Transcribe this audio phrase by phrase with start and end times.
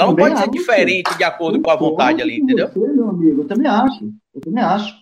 [0.00, 2.68] Ela não pode ser diferente de acordo com a vontade ali, entendeu?
[2.68, 4.12] Você, meu amigo, eu também acho.
[4.34, 4.94] Eu também acho.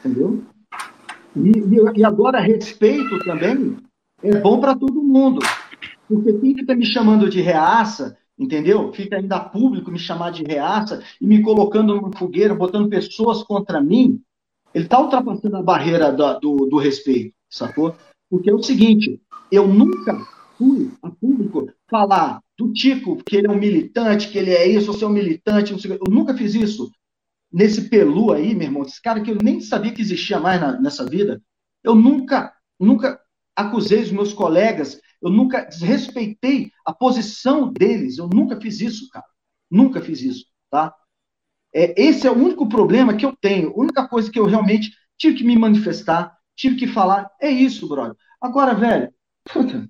[0.00, 0.42] Entendeu?
[1.36, 3.76] E, e agora, respeito também
[4.22, 5.40] é bom para todo mundo.
[6.08, 8.92] Porque quem fica me chamando de reaça, entendeu?
[8.92, 13.80] Fica ainda público me chamar de reaça e me colocando numa fogueira, botando pessoas contra
[13.80, 14.20] mim,
[14.74, 17.94] ele está ultrapassando a barreira do, do, do respeito, sacou?
[18.30, 19.20] Porque é o seguinte,
[19.50, 20.18] eu nunca
[21.02, 24.94] a público falar do Tico que ele é um militante, que ele é isso, eu
[24.94, 26.90] sou um militante, eu nunca fiz isso.
[27.52, 30.80] Nesse Pelu aí, meu irmão, esse cara que eu nem sabia que existia mais na,
[30.80, 31.42] nessa vida,
[31.84, 33.20] eu nunca, nunca
[33.54, 39.26] acusei os meus colegas, eu nunca desrespeitei a posição deles, eu nunca fiz isso, cara.
[39.70, 40.94] Nunca fiz isso, tá?
[41.74, 44.90] É, esse é o único problema que eu tenho, a única coisa que eu realmente
[45.16, 48.16] tive que me manifestar, tive que falar, é isso, brother.
[48.40, 49.12] Agora, velho,
[49.44, 49.88] puta,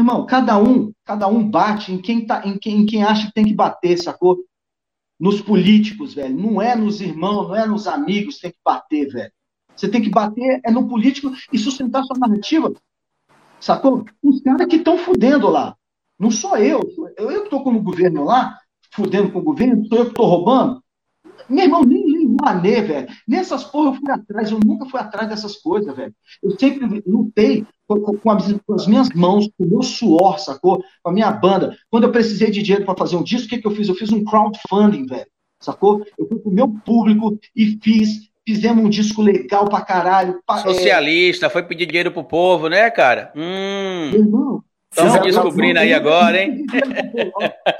[0.00, 3.34] irmão, cada um, cada um bate em quem, tá, em quem, em quem acha que
[3.34, 4.44] tem que bater, sacou?
[5.18, 6.36] Nos políticos, velho.
[6.36, 9.32] Não é nos irmãos, não é nos amigos que tem que bater, velho.
[9.76, 12.72] Você tem que bater é no político e sustentar sua narrativa.
[13.60, 14.04] Sacou?
[14.22, 15.76] Os caras que estão fudendo lá.
[16.18, 16.80] Não sou eu.
[17.16, 18.58] Eu, eu que estou com o governo lá,
[18.90, 20.82] fudendo com o governo, sou eu que estou roubando.
[21.48, 21.82] Meu irmão,
[22.40, 23.08] Rouanet, velho.
[23.26, 26.14] Nessas porra eu fui atrás, eu nunca fui atrás dessas coisas, velho.
[26.42, 30.82] Eu sempre lutei com, com, as, com, as, minhas mãos, com o meu suor, sacou?
[31.02, 31.76] Com a minha banda.
[31.90, 33.88] Quando eu precisei de dinheiro para fazer um disco, o que, que eu fiz?
[33.88, 35.26] Eu fiz um crowdfunding, velho.
[35.60, 36.04] Sacou?
[36.18, 38.32] Eu fui com o meu público e fiz.
[38.46, 40.38] Fizemos um disco legal pra caralho.
[40.46, 41.50] Pra, Socialista, é...
[41.50, 43.32] foi pedir dinheiro pro povo, né, cara?
[43.34, 44.10] Hum.
[44.12, 44.62] Irmão,
[44.96, 46.64] Estamos descobrindo aí agora, hein?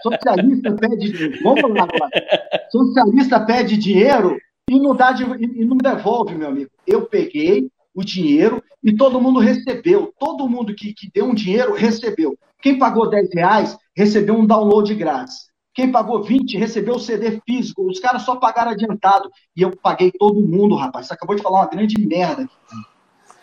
[0.02, 1.38] Socialista pede dinheiro.
[1.44, 2.68] Vamos lá agora.
[2.70, 4.36] Socialista pede dinheiro
[4.68, 6.70] e não, dá e não devolve, meu amigo.
[6.84, 10.12] Eu peguei o dinheiro e todo mundo recebeu.
[10.18, 12.36] Todo mundo que, que deu um dinheiro recebeu.
[12.60, 15.46] Quem pagou 10 reais recebeu um download grátis.
[15.72, 17.86] Quem pagou 20 recebeu o CD físico.
[17.88, 19.30] Os caras só pagaram adiantado.
[19.56, 21.06] E eu paguei todo mundo, rapaz.
[21.06, 22.54] Você acabou de falar uma grande merda aqui.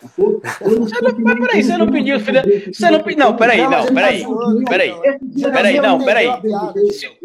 [0.02, 2.18] Você não, mas peraí, você não pediu.
[2.18, 3.24] Você não pediu.
[3.24, 4.26] Não, peraí, não, peraí.
[4.68, 4.94] Peraí.
[5.40, 6.28] Peraí, não, peraí.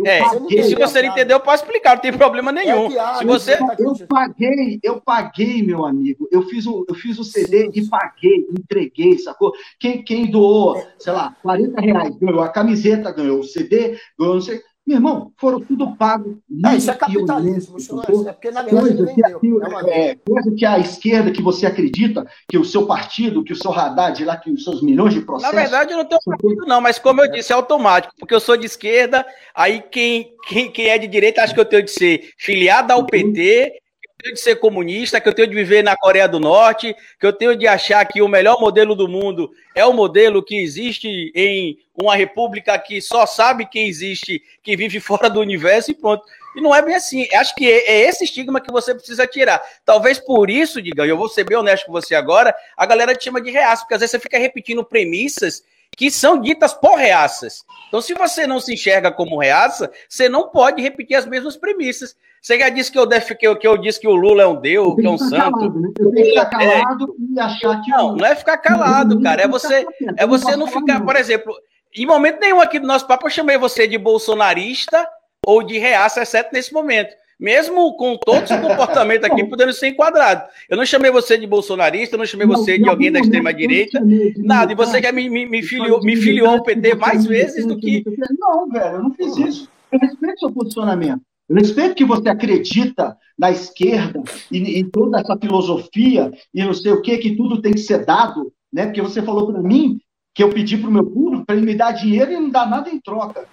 [0.05, 2.89] É, se você não entendeu, eu posso explicar, não tem problema nenhum.
[3.17, 3.57] Se você.
[3.79, 6.27] Eu paguei, eu paguei, meu amigo.
[6.31, 9.53] Eu fiz o, eu fiz o CD e paguei, entreguei, sacou?
[9.79, 14.41] Quem, quem doou, sei lá, 40 reais, ganhou a camiseta, ganhou o CD, ganhou não
[14.41, 14.61] sei.
[14.87, 16.41] Meu irmão, foram tudo pago.
[16.65, 17.77] É, isso é capitalismo.
[17.77, 21.41] Isso é, é porque, na verdade, coisa, que, é, é, coisa que a esquerda, que
[21.41, 24.81] você acredita, que o seu partido, que o seu radar, de lá, que os seus
[24.81, 25.53] milhões de processos...
[25.53, 28.39] Na verdade, eu não tenho partido, não, mas como eu disse, é automático, porque eu
[28.39, 31.91] sou de esquerda, aí quem, quem, quem é de direita acha que eu tenho de
[31.91, 33.73] ser filiado ao PT
[34.17, 37.31] tenho de ser comunista, que eu tenho de viver na Coreia do Norte, que eu
[37.31, 41.77] tenho de achar que o melhor modelo do mundo é o modelo que existe em
[41.95, 46.25] uma república que só sabe quem existe, que vive fora do universo e pronto.
[46.55, 47.27] E não é bem assim.
[47.35, 49.61] Acho que é, é esse estigma que você precisa tirar.
[49.85, 53.25] Talvez por isso, diga, eu vou ser bem honesto com você agora, a galera te
[53.25, 55.63] chama de reaça, porque às vezes você fica repetindo premissas
[55.97, 57.65] que são ditas por reaças.
[57.87, 62.15] Então, se você não se enxerga como reaça, você não pode repetir as mesmas premissas.
[62.39, 63.31] Você já disse que eu, def...
[63.31, 65.57] que eu, que eu disse que o Lula é um deus, que é um santo.
[65.57, 65.89] Calado, né?
[65.99, 67.33] Eu tenho que ficar calado é...
[67.33, 67.89] e achar que.
[67.89, 69.41] Não, não é ficar calado, cara.
[69.41, 71.51] É você, é você não ficar, por exemplo,
[71.95, 75.03] em momento nenhum aqui do nosso papo eu chamei você de bolsonarista
[75.43, 77.13] ou de reaça, exceto nesse momento.
[77.39, 80.43] Mesmo com todo o seu comportamento aqui podendo ser enquadrado.
[80.67, 84.01] Eu não chamei você de bolsonarista, eu não chamei você de alguém da extrema-direita,
[84.37, 84.71] nada.
[84.71, 88.03] E você já me, me, me, filiou, me filiou ao PT mais vezes do que.
[88.39, 89.69] Não, velho, eu não fiz isso.
[89.91, 91.21] Eu respeito seu posicionamento.
[91.47, 94.21] Eu respeito que você acredita na esquerda
[94.51, 98.03] e em toda essa filosofia e não sei o que, que tudo tem que ser
[98.03, 98.85] dado, né?
[98.85, 99.99] Porque você falou para mim
[100.33, 102.69] que eu pedi para o meu público para ele me dar dinheiro e não dar
[102.69, 103.47] nada em troca.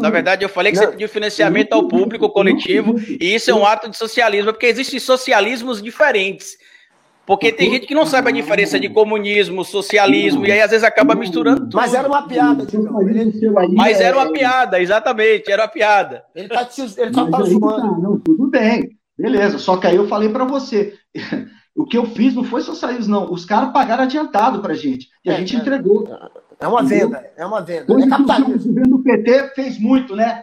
[0.00, 3.54] Na verdade, eu falei que não, você pediu financiamento ao público, coletivo, e isso é
[3.54, 6.56] um ato de socialismo, porque existem socialismos diferentes.
[7.26, 10.82] Porque tem gente que não sabe a diferença de comunismo, socialismo, e aí às vezes
[10.82, 11.76] acaba misturando tudo.
[11.76, 12.66] Mas era uma piada,
[13.72, 16.24] Mas era uma piada, exatamente, era uma piada.
[16.34, 18.00] Ele tá, ele só tá zoando.
[18.00, 19.58] Não, tudo bem, beleza.
[19.58, 20.94] Só que aí eu falei para você.
[21.78, 23.32] O que eu fiz não foi socialismo, não.
[23.32, 25.06] Os caras pagaram adiantado pra gente.
[25.24, 26.08] E a é, gente é, entregou.
[26.60, 27.92] É uma venda, é uma venda.
[27.92, 30.42] Hoje, é o governo do PT fez muito, né?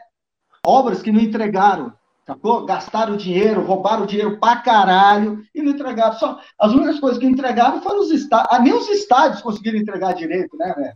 [0.66, 1.94] Obras que não entregaram.
[2.26, 2.66] Sacou?
[2.66, 6.14] Gastaram dinheiro, roubaram dinheiro pra caralho e não entregaram.
[6.14, 8.48] Só, as únicas coisas que entregaram foram os estádios.
[8.52, 10.96] Ah, nem os estádios conseguiram entregar direito, né, velho?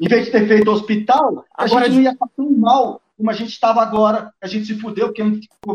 [0.00, 3.30] Em vez de ter feito hospital, a agora gente não ia estar tão mal como
[3.30, 4.32] a gente estava agora.
[4.42, 5.22] A gente se fudeu, porque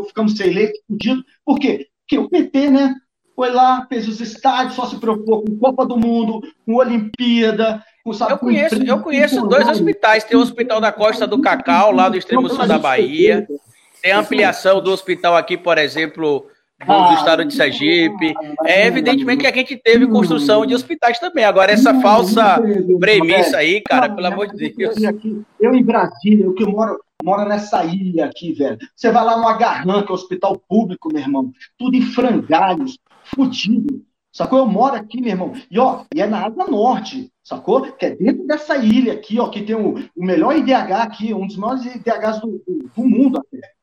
[0.06, 1.24] ficamos sem leite, fudido.
[1.44, 1.88] Por quê?
[2.02, 2.94] Porque o PT, né?
[3.38, 7.80] Foi lá, fez os estádios, só se preocupou com Copa do Mundo, com Olimpíada,
[8.28, 10.24] eu conheço, eu conheço dois hospitais.
[10.24, 13.46] Tem o Hospital da Costa do Cacau, lá do extremo sul da Bahia.
[14.02, 16.46] Tem a ampliação do hospital aqui, por exemplo,
[16.84, 18.34] do, do, estado de Sergipe.
[18.64, 21.44] É evidentemente que a gente teve construção de hospitais também.
[21.44, 22.60] Agora, essa falsa
[22.98, 24.96] premissa aí, cara, pelo amor de Deus.
[25.60, 28.78] Eu em Brasília, eu que moro, moro nessa ilha aqui, velho.
[28.94, 31.52] Você vai lá no Agarran, que é um hospital público, meu irmão.
[31.76, 34.04] Tudo em frangalhos, fudido.
[34.32, 34.60] Sacou?
[34.60, 35.52] Eu moro aqui, meu irmão.
[35.70, 37.82] E, ó, e é na Asa Norte, sacou?
[37.92, 41.46] Que é dentro dessa ilha aqui, ó, que tem o, o melhor IDH aqui, um
[41.46, 43.78] dos maiores IDHs do, do, do mundo até.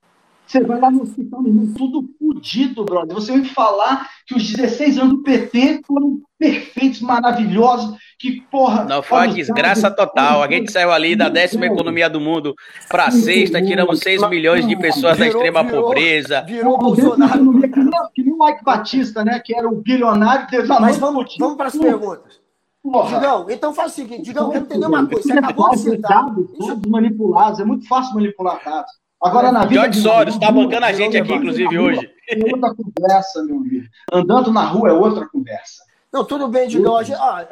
[0.48, 3.16] Você vai lá no hospital, meu irmão, tudo fodido, brother.
[3.16, 8.86] Você vai falar que os 16 anos do PT foram perfeitos, maravilhosos, que porra.
[8.86, 10.42] Não, foi uma desgraça total.
[10.44, 12.56] A gente saiu ali da décima economia do mundo
[12.90, 16.42] para sexta, tiramos 6 milhões de pessoas da extrema virou, pobreza.
[16.42, 17.52] Virou Bolsonaro.
[17.60, 19.40] Que nem, que nem o Mike Batista, né?
[19.40, 20.48] Que era o bilionário.
[20.80, 22.46] Mas vamos, vamos para as perguntas.
[22.82, 23.18] Porra.
[23.18, 25.24] Digão, então faz o seguinte, Digão, eu quero entender uma coisa.
[25.24, 26.26] Você acabou de citar.
[26.26, 28.92] Dados manipulados, é muito fácil manipular dados.
[29.24, 29.82] Agora, na vida.
[29.82, 32.10] George Soros está bancando a gente aqui, inclusive, hoje.
[32.30, 33.86] É outra conversa, meu amigo.
[34.14, 35.84] Andando na rua é outra conversa.
[36.12, 36.98] Não, tudo bem, Digão.
[36.98, 37.48] Ah,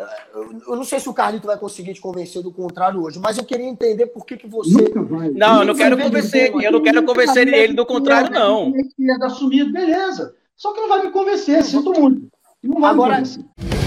[0.67, 3.43] eu não sei se o Carlito vai conseguir te convencer do contrário hoje, mas eu
[3.43, 4.91] queria entender por que, que você.
[5.33, 8.67] Não, eu não quero convencer, eu não quero convencer ele do contrário, não.
[8.67, 10.33] Ele é assumido, beleza.
[10.55, 12.27] Só que não vai me convencer, sinto muito.
[12.63, 13.82] Não vai Agora, me convencer.